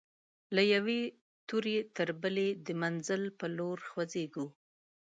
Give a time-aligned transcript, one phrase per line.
[0.55, 1.01] له یوې
[1.47, 4.47] توري تر بلي د منزل پر لور خوځيږو